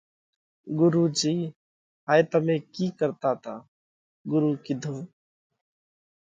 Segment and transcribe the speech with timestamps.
[0.79, 1.33] “ڳرُو جِي
[2.07, 3.53] هائي تمي ڪِي ڪرتا تا؟
[4.31, 4.95] ڳرُو ڪِيڌو: